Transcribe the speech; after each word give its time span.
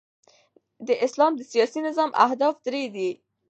د 0.87 0.89
اسلام 1.05 1.33
د 1.37 1.41
سیاسي 1.51 1.79
نظام 1.87 2.09
اهداف 2.25 2.55
درې 2.67 2.83
دي. 2.95 3.09